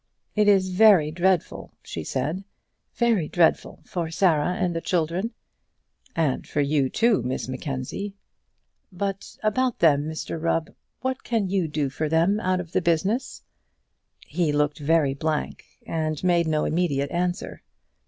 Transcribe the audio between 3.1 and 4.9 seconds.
dreadful for Sarah and the